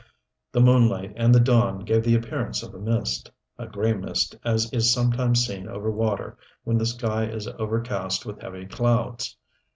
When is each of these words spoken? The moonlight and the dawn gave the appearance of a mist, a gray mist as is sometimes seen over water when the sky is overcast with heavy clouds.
The 0.51 0.61
moonlight 0.61 1.13
and 1.15 1.31
the 1.31 1.39
dawn 1.39 1.81
gave 1.85 2.01
the 2.03 2.15
appearance 2.15 2.63
of 2.63 2.73
a 2.73 2.79
mist, 2.79 3.29
a 3.59 3.67
gray 3.67 3.93
mist 3.93 4.35
as 4.43 4.73
is 4.73 4.91
sometimes 4.91 5.45
seen 5.45 5.67
over 5.67 5.91
water 5.91 6.39
when 6.63 6.79
the 6.79 6.87
sky 6.87 7.25
is 7.25 7.45
overcast 7.47 8.25
with 8.25 8.41
heavy 8.41 8.65
clouds. 8.65 9.37